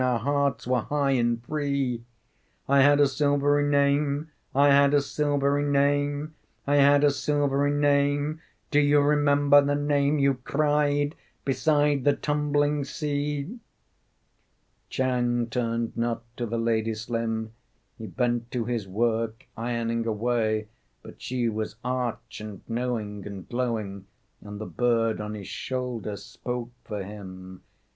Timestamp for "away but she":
20.07-21.47